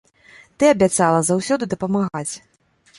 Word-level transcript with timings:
Ты 0.57 0.69
абяцала 0.77 1.19
заўсёды 1.29 1.63
дапамагаць. 1.77 2.29